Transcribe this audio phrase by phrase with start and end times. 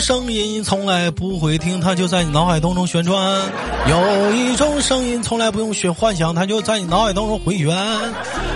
[0.00, 3.16] 声音从来不会停，它就在你脑海当中旋转；
[3.88, 7.76] 有一种声音从来不用学幻想，它就在你脑海当中回旋。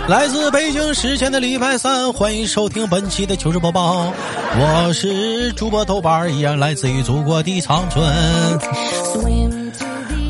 [0.07, 4.11] 来自北京时间的礼拜三，欢迎收听本期的糗事播报，
[4.55, 8.03] 我是主播豆瓣，依然来自于祖国的长春。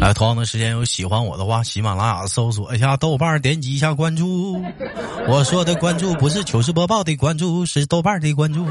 [0.02, 4.62] 哎，同样的时间有喜欢我的话，喜马拉雅搜索一下豆瓣，点击一下关注。
[5.28, 8.66] 我说的关注不是糗事播报的关注，是豆瓣的关注。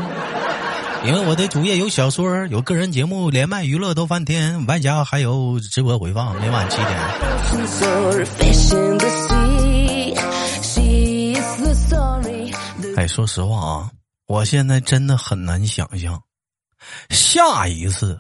[1.04, 6.90] 因为我的主页有小说，有个人节目，连麦娱乐都翻天，外加还有直播回放，每晚七点。
[12.96, 13.90] 哎，说实话啊，
[14.26, 16.20] 我现在真的很难想象，
[17.10, 18.18] 下一次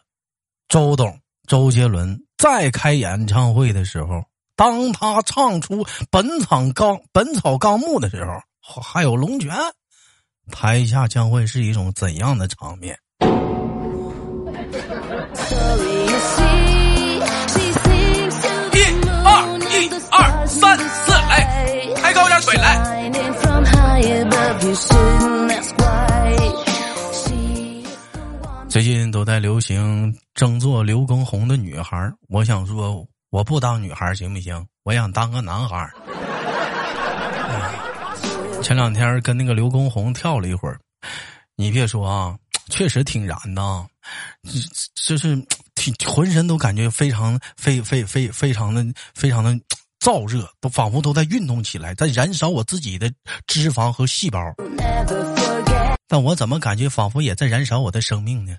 [0.68, 4.22] 周董、周杰伦再开演唱会的时候，
[4.56, 9.52] 当他唱出《本草纲本草纲目》的时候，还有龙泉。
[10.50, 12.98] 台下将会是一种怎样的场面？
[18.72, 18.80] 一
[19.24, 22.98] 二一二三四，来，抬高点腿来。
[28.68, 34.66] 最近都在流行争做刘畊宏的女孩，我想说，我不当女孩行不行？
[34.84, 35.88] 我想当个男孩。
[38.62, 40.78] 前两天跟那个刘畊宏跳了一会儿，
[41.56, 42.36] 你别说啊，
[42.68, 43.86] 确实挺燃的，
[45.06, 45.36] 就是
[45.74, 49.58] 挺浑身都感觉非常非非非非常的非常的
[50.00, 53.10] 燥热，都仿佛都在运动起来，在燃烧我自己的
[53.46, 54.40] 脂肪和细胞。
[56.06, 58.54] 但我怎么感觉仿佛也在燃烧我的生命呢？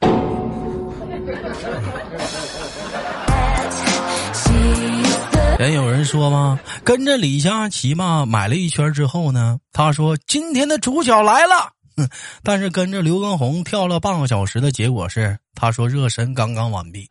[5.73, 6.59] 有人说吗？
[6.83, 11.73] 跟着李佳琦嘛，买了一圈之后呢，他说今天的主角来了。
[12.43, 17.09] 但是跟着刘畊宏跳了半个小时的结果是，他说热身刚刚完毕。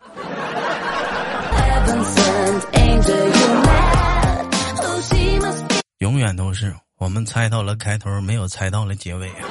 [5.98, 9.44] 永远都是我们猜到了开头，没有猜到了结尾啊。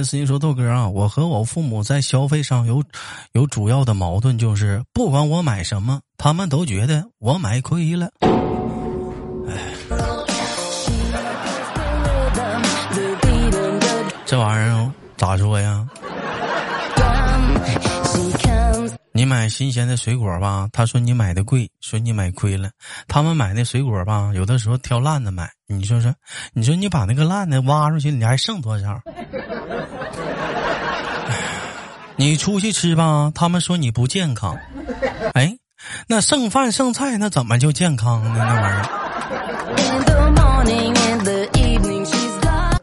[0.00, 2.82] 发来的私信说：“豆哥啊，我和我父母在消费上有
[3.32, 8.08] 有主要的矛盾，就是不管我买什么，他们都觉得我买亏了。
[14.24, 15.86] 这玩意儿咋说呀？
[19.12, 22.70] 你买新鲜的水果吧，他说你买的贵，说你买亏了。
[23.06, 25.50] 他们买那水果吧，有的时候挑烂的买。
[25.66, 26.14] 你说说，
[26.54, 28.98] 你说你把那个烂的挖出去，你还剩多少？”
[32.20, 34.54] 你出去吃吧，他们说你不健康。
[35.32, 35.56] 哎，
[36.06, 38.34] 那剩饭剩菜那怎么就健康呢？
[38.36, 38.84] 那玩意儿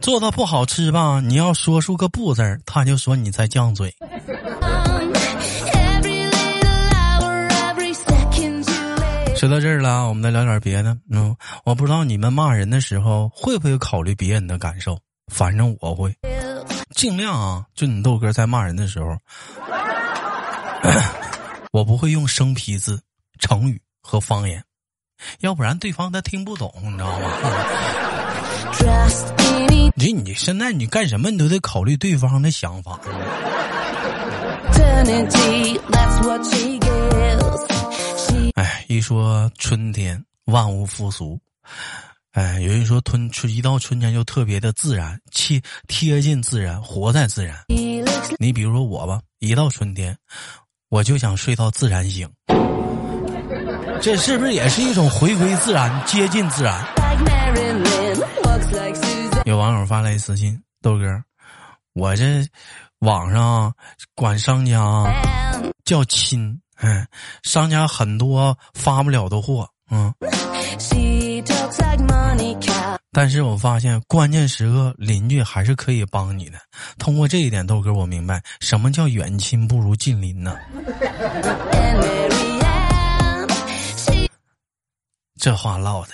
[0.01, 1.21] 做的不好吃吧？
[1.23, 3.93] 你要说出个不字儿，他就说你在犟嘴。
[9.35, 10.97] 说到这儿了，我们再聊点别的。
[11.11, 14.97] 嗯，我不知道你们骂人的时候会不会考虑别人的感受，
[15.31, 16.11] 反正我会。
[16.91, 17.65] 尽量啊！
[17.75, 19.17] 就你豆哥在骂人的时候，
[21.71, 22.99] 我不会用生僻字、
[23.39, 24.63] 成语和方言，
[25.39, 27.31] 要不然对方他听不懂，你知道吗？
[29.95, 32.99] 你你现在你干什么，你都得考虑对方的想法。
[38.55, 41.39] 哎，一说春天，万物复苏。
[42.37, 47.57] 哎，有人说春春一到春天就特别的自然，贴贴近自然，活在自然。
[48.37, 50.15] 你比如说我吧，一到春天，
[50.89, 52.29] 我就想睡到自然醒。
[53.99, 56.79] 这是不是也是一种回归自然、接近自然？
[59.45, 61.05] 有网友发来私信，豆哥，
[61.93, 62.45] 我这
[62.99, 63.73] 网上
[64.13, 65.11] 管商家
[65.85, 67.07] 叫亲，哎，
[67.41, 70.13] 商家很多发不了的货，嗯。
[73.11, 76.59] 但是我发现关键时刻邻居还是可以帮你的。
[76.99, 80.55] 通过这一点，豆哥我明白什么叫远亲不如近邻呢？
[85.39, 86.09] 这话唠的，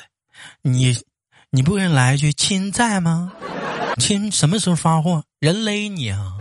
[0.62, 0.96] 你
[1.50, 3.34] 你不给人来一句亲在吗？
[4.00, 5.24] 亲什么时候发货？
[5.40, 6.38] 人勒你啊！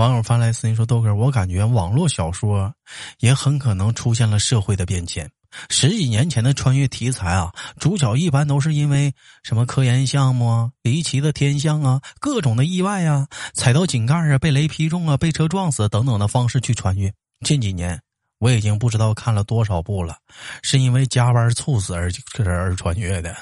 [0.00, 2.72] 网友发来私信说：“豆哥，我感觉网络小说
[3.18, 5.30] 也很可能出现了社会的变迁。
[5.68, 9.12] 十几年前的穿越题材啊，主角一般都是因为
[9.42, 17.12] 什么科研项目啊、离奇的天象啊、各种的意外啊、踩到井盖啊、被雷劈中啊、被车撞死等等的方式去穿越。
[17.44, 18.00] 近几年，
[18.38, 20.16] 我已经不知道看了多少部了，
[20.62, 22.10] 是因为加班猝死而
[22.46, 23.36] 而穿越的。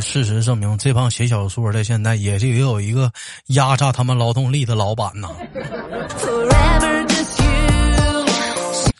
[0.00, 3.12] 事实证明，这帮写小说的现在也就也有一个
[3.48, 5.28] 压榨他们劳动力的老板呐。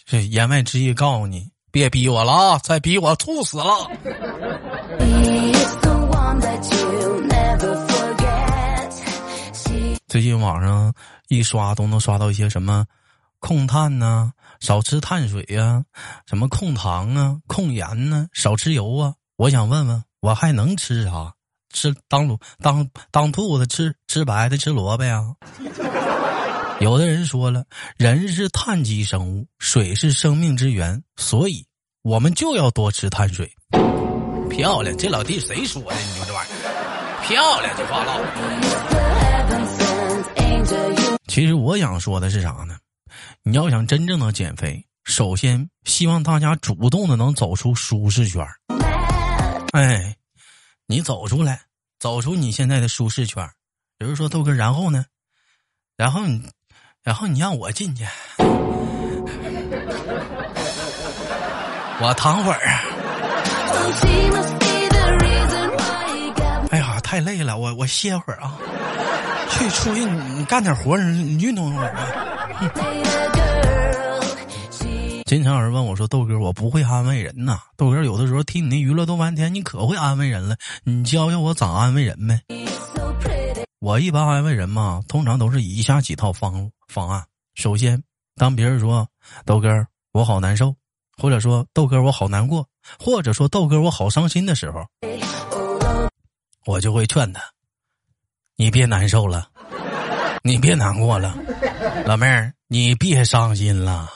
[0.07, 2.59] 这言外之意告诉你，别逼我了啊！
[2.59, 3.91] 再逼我猝死了。
[10.09, 10.93] 最近网上
[11.29, 12.85] 一刷都能刷到一些什么
[13.39, 15.85] 控碳呐，少吃碳水呀，
[16.27, 19.15] 什么控糖啊，控盐呢，少吃油啊。
[19.37, 21.33] 我想问问，我还能吃啥？
[21.73, 25.23] 吃当卤当当兔子吃吃白的吃萝卜呀？
[26.81, 27.65] 有的人说了，
[27.97, 31.65] 人是碳基生物，水是生命之源，所以
[32.03, 33.49] 我们就要多吃碳水。
[34.51, 35.95] 漂亮，这老弟谁说的？
[35.95, 38.21] 你说这玩意儿漂亮，这话唠。
[41.29, 42.77] 其实我想说的是啥呢？
[43.45, 48.45] 你要想真正的减肥，首先希望大家主动的能走出舒适圈。
[49.73, 50.17] 哎，
[50.87, 51.63] 你走出来，
[51.99, 53.49] 走出你现在的舒适圈。
[53.99, 55.05] 比如说豆哥，然后呢？
[55.97, 56.49] 然后你。
[57.03, 58.07] 然后你让我进去，
[61.99, 62.61] 我躺会儿。
[66.71, 68.55] 哎呀，太累了，我我歇会儿啊。
[69.49, 73.40] 去出去，你干点活，你运动一会儿。
[75.31, 80.57] 经常有人问我说：“豆哥，我不会安慰人呐。”豆哥有的时候听你那娱乐多半天，你可会安慰人了。
[80.83, 82.41] 你教教我咋安慰人呗？
[83.79, 87.25] 我一般安慰人嘛，通常都是以下几套方方案。
[87.55, 88.03] 首先，
[88.35, 89.07] 当别人说
[89.45, 89.69] 豆哥
[90.11, 90.75] 我好难受，
[91.17, 92.67] 或者说豆哥我好难过，
[92.99, 94.85] 或者说豆哥我好伤心的时候，
[96.67, 97.41] 我就会劝他：
[98.57, 99.47] 你别难受了，
[100.43, 101.39] 你别难过了，
[102.05, 104.11] 老妹儿，你别伤心了。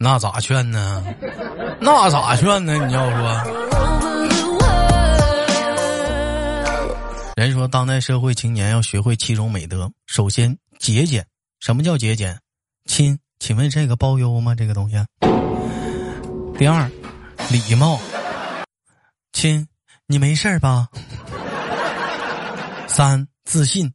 [0.00, 1.04] 那咋劝呢？
[1.80, 2.72] 那咋劝呢？
[2.86, 3.42] 你要说，
[7.36, 9.90] 人说当代社会青年要学会七种美德。
[10.06, 11.26] 首先，节俭。
[11.60, 12.38] 什么叫节俭？
[12.86, 14.54] 亲，请问这个包邮吗？
[14.54, 14.96] 这个东西。
[16.56, 16.88] 第二，
[17.50, 18.00] 礼貌。
[19.32, 19.68] 亲，
[20.06, 20.88] 你没事吧？
[22.86, 23.90] 三，自信。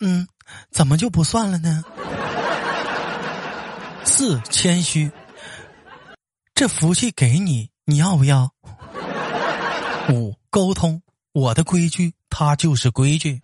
[0.00, 0.26] 嗯，
[0.72, 1.84] 怎么就不算了呢？
[4.04, 5.10] 四，谦虚。
[6.54, 8.50] 这福气给你，你要不要？
[10.10, 11.00] 五沟通，
[11.32, 13.40] 我的规矩，他就是规矩。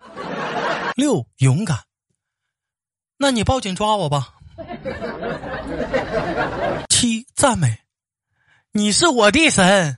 [0.95, 1.79] 六勇敢，
[3.17, 4.33] 那你报警抓我吧。
[6.89, 7.79] 七赞美，
[8.73, 9.97] 你是我的神。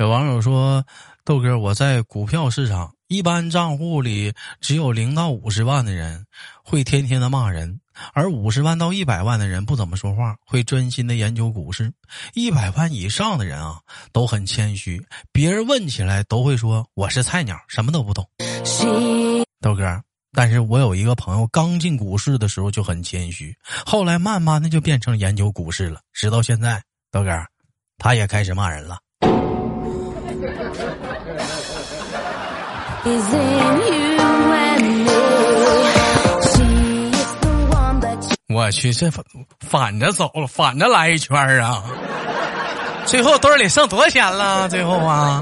[0.00, 0.82] 有网友说
[1.26, 6.24] ：“豆哥，我在股票市场，一般账户里只有零到五十万的人
[6.64, 7.78] 会天天的骂人，
[8.14, 11.92] 而五十万到一百万的人不怎么说话，会专心的研究股市。
[12.32, 13.78] 一百万以上的人啊，
[14.10, 18.26] 都很谦虚，别人问起来都会说我是菜鸟，什么都不懂。”
[19.60, 20.02] 豆哥，
[20.32, 23.54] 但是我有一个朋友，刚进股市的时候就很谦虚，
[23.84, 27.30] 后来慢慢的就变成研究股市了，直到现在，豆哥，
[27.98, 28.96] 他也开始骂人了。
[38.52, 39.24] 我去，这反
[39.60, 41.84] 反着走了，反着来一圈啊！
[43.06, 44.68] 最后兜里剩多少钱了？
[44.68, 45.40] 最后啊！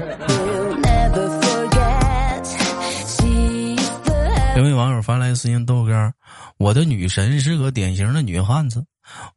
[4.55, 6.13] 有位网友发来私信豆哥，
[6.57, 8.85] 我的女神是个典型的女汉子，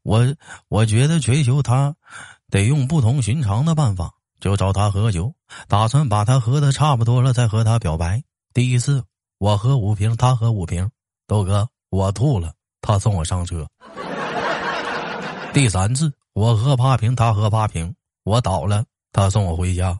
[0.02, 0.34] 我
[0.68, 1.94] 我觉得追求她
[2.50, 4.10] 得用不同寻常的办法。
[4.42, 5.32] 就找他喝酒，
[5.68, 8.20] 打算把他喝的差不多了再和他表白。
[8.52, 9.04] 第一次
[9.38, 10.90] 我喝五瓶，他喝五瓶，
[11.28, 13.64] 豆哥我吐了，他送我上车。
[15.52, 17.94] 第三次我喝八瓶，他喝八瓶，
[18.24, 19.96] 我倒了，他送我回家。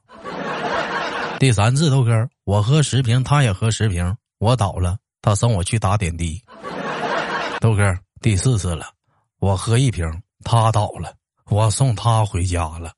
[1.38, 6.42] 第三次豆哥我喝十瓶，他也喝十瓶，我倒了，他送我去打点滴。
[7.61, 8.87] 豆哥第四次了，
[9.38, 10.04] 我喝一瓶，
[10.42, 11.14] 他倒了，
[11.49, 12.90] 我送他回家了。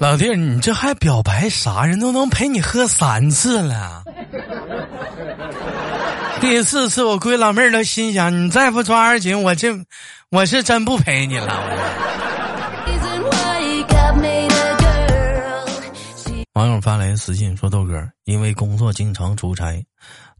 [0.00, 1.84] 老弟，你这还表白啥？
[1.84, 4.04] 人都能陪你喝三次了。
[6.40, 9.76] 第四次，我闺老妹儿都心想：你再不抓二紧，我这
[10.30, 11.62] 我是真不陪你了。
[16.54, 17.94] 网友发来私信说：“豆哥，
[18.24, 19.84] 因为工作经常出差，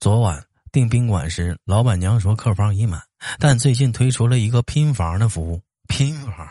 [0.01, 0.41] 昨晚
[0.71, 3.01] 订宾馆时，老板娘说客房已满，
[3.39, 6.49] 但最近推出了一个拼房的服务，拼房，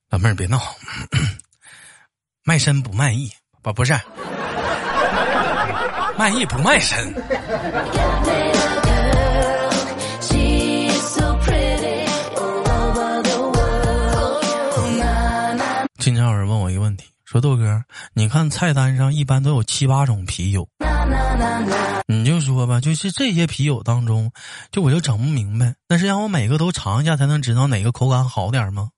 [0.09, 0.61] 老妹儿别闹，
[2.45, 3.31] 卖身不卖艺，
[3.61, 3.93] 不不是，
[6.17, 7.13] 卖艺不卖身。
[17.27, 17.83] 说豆哥，
[18.15, 20.69] 你看菜单上一般都有七八种啤酒，
[22.07, 24.31] 你就说吧，就是这些啤酒当中，
[24.71, 28.91] 就我就整不明白，那是让我每个都尝一下才能知道哪个口感好点吗？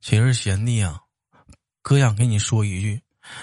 [0.00, 1.00] 其实贤弟啊，
[1.82, 3.00] 哥想跟你说一句，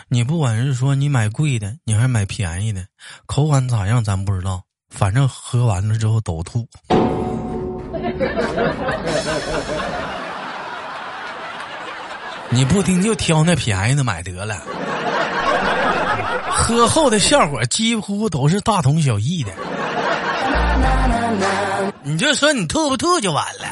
[0.08, 2.86] 你不管是说你买贵的，你还是买便宜的，
[3.26, 6.66] 口感咋样咱不知道，反正喝完了之后都吐。
[12.54, 14.58] 你不听就挑那便宜的买得了，
[16.50, 19.52] 喝后的效果几乎都是大同小异的。
[22.04, 23.68] 你就说你吐不吐就完了。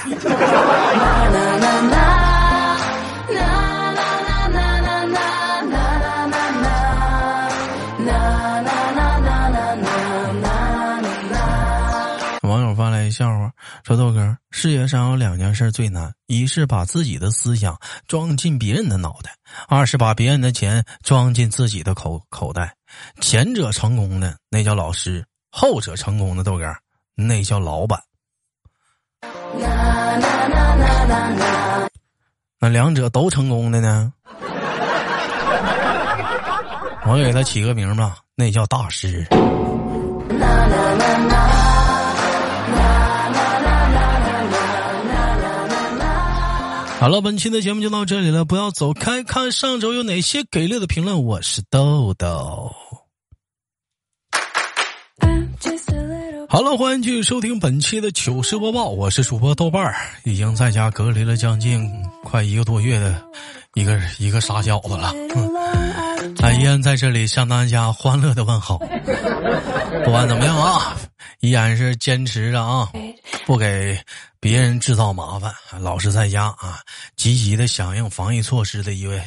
[13.19, 13.51] 笑话，
[13.83, 19.31] 说豆哥，世界上有两件事最难：一是把自己的思想装进别人的脑袋；
[19.67, 22.77] 二是把别人的钱装进自己的口口袋。
[23.19, 26.63] 前者成功的那叫老师，后者成功的豆哥
[27.13, 27.99] 那叫老板。
[32.61, 34.13] 那两者都成功的呢？
[37.05, 39.27] 我给他起个名吧，那叫大师。
[47.00, 51.24] 好了，本期的节目就到这里了，不要走开，看上周有哪些给力的评论。
[51.24, 52.75] 我是豆豆。
[56.50, 61.89] 好了，欢迎继续收听本期的糗事播报，我是主播豆瓣儿，已经在家隔离了将近
[62.22, 63.24] 快一个多月的
[63.75, 65.13] 一个一个傻小子了。
[66.38, 68.77] 他依然在这里向大家欢乐的问好。
[70.03, 70.98] 不管怎么样啊，
[71.39, 72.89] 依然是坚持着啊，
[73.46, 74.00] 不给。
[74.41, 76.79] 别人制造麻烦，老是在家啊，
[77.17, 79.22] 积极的响应防疫措施的一位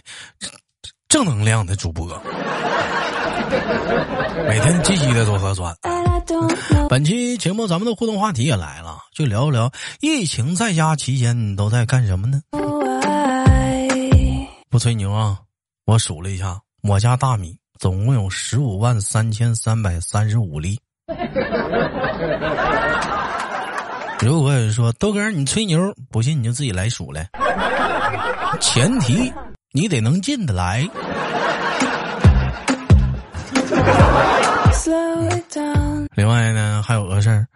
[1.07, 2.09] 正能量的主播，
[4.49, 5.77] 每天积极的做核酸。
[6.89, 12.41] 本期节目咱们的互动话题也来了，就聊一聊疫情在家期间你都在干什么呢？
[14.71, 15.41] 不吹牛啊，
[15.85, 20.81] 我数了一下，我家大米总共有十五万三千三百三十五粒。
[24.21, 27.29] 如果有人说豆哥你吹牛，不信你就自己来数来。
[28.61, 29.33] 前提
[29.73, 30.89] 你得能进得来。
[36.15, 37.47] 另外呢，还有个事儿，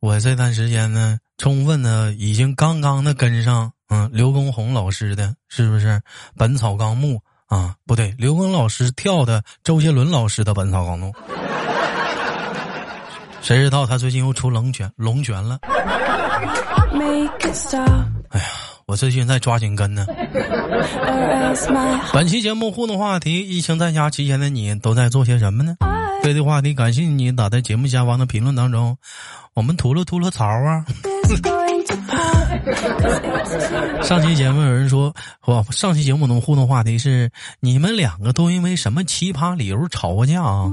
[0.00, 5.88] 我这段时间呢，充分的已经刚刚的跟上，嗯，刘畊宏老师的是不是
[6.36, 7.20] 《本草纲目》
[7.56, 7.74] 啊？
[7.86, 11.12] 不对，刘畊老师跳的周杰伦老师的《本草纲目》。
[13.44, 15.58] 谁知道他最近又出龙泉龙泉了？
[18.30, 18.46] 哎呀，
[18.86, 20.06] 我最近在抓紧跟呢。
[22.14, 25.76] 本期节目互动话题：疫情在家期间的你都在做些什么呢？
[26.22, 28.96] 对的话题，感谢你打在节目下方的评论当中，
[29.52, 30.86] 我们吐了吐了槽啊。
[34.02, 37.30] 上期节目有人说，我，上期节目的互动话题是
[37.60, 40.70] 你们两个都因为什么奇葩理由吵过架啊？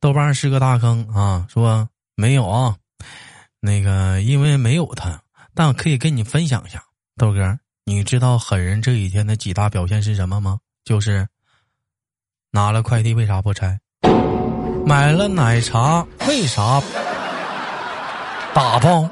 [0.00, 2.76] 豆瓣是个大坑啊，说没有啊，
[3.60, 5.20] 那个因为没有他，
[5.54, 6.82] 但我可以跟你分享一下，
[7.16, 10.58] 豆哥，你知道狠人这几天的几大表现是什么吗？
[10.84, 11.26] 就是
[12.50, 13.78] 拿了快递为啥不拆？
[14.84, 16.82] 买了奶茶为啥
[18.52, 19.08] 打包？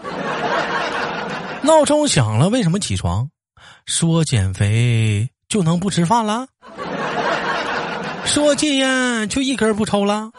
[1.63, 3.29] 闹钟响了为什么起床？
[3.87, 6.47] 说减肥就能不吃饭了？
[8.25, 10.31] 说戒烟就一根不抽了？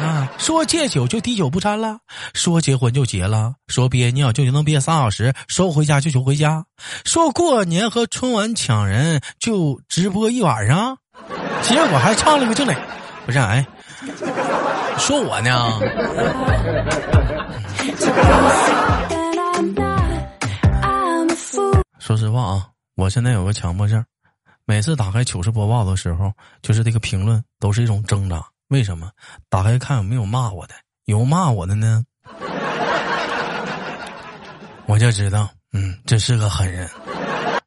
[0.00, 1.98] 啊，说戒酒就滴酒不沾了？
[2.34, 3.54] 说结婚就结了？
[3.66, 5.32] 说憋尿就能憋仨小时？
[5.48, 6.64] 说回家就求回家？
[7.04, 10.98] 说过年和春晚抢人就直播一晚上？
[11.62, 12.76] 结果还唱了个正磊，
[13.24, 13.66] 不是哎，
[14.98, 15.80] 说我呢？
[22.06, 24.04] 说实话啊，我现在有个强迫症，
[24.64, 26.32] 每次打开糗事播报的时候，
[26.62, 28.40] 就是这个评论都是一种挣扎。
[28.68, 29.10] 为什么？
[29.48, 30.74] 打开看有没有骂我的，
[31.06, 32.04] 有骂我的呢，
[34.86, 36.88] 我就知道，嗯，这是个狠人。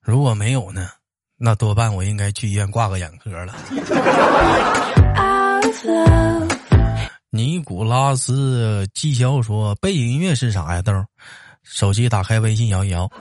[0.02, 0.88] 如果没有呢，
[1.36, 3.54] 那多半我应该去医院挂个眼科了。
[7.30, 10.94] 尼古拉斯纪肖说：“背景音乐是啥呀？”豆，
[11.62, 13.12] 手机打开微信摇一摇。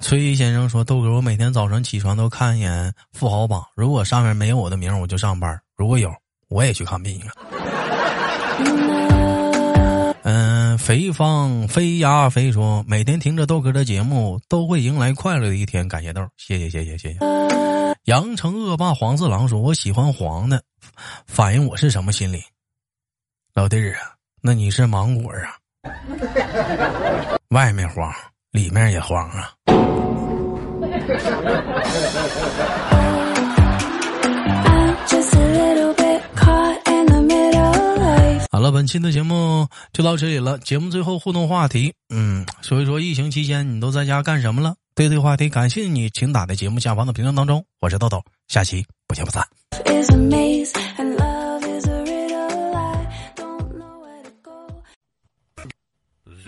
[0.00, 6.12] 崔先生说：“豆哥，我每天早晨起床都看一眼富豪榜，如果上面没有我的名，我就上班；如果有，
[6.48, 7.32] 我也去看病了。”
[10.24, 17.18] 嗯，肥方飞呀飞说：“每天听着豆哥的节目，都会迎来快乐的一天。”感谢豆，谢谢谢谢谢谢。
[18.04, 20.60] 羊城恶霸黄四郎说：“我喜欢黄的，
[21.26, 22.42] 反映我是什么心理？”
[23.54, 25.56] 老弟儿啊，那你是芒果啊？
[27.50, 28.08] 外面慌，
[28.52, 29.50] 里面也慌啊！
[38.52, 40.56] 好了，本期的节目就到这里了。
[40.58, 44.76] 节目最后互动话题，嗯，所以说疫情期间你都在家干什么了？
[44.94, 47.64] 对这个话题感兴趣，你请打在节目下方的评论当中。
[47.80, 49.44] 我是豆豆，下期不见不散。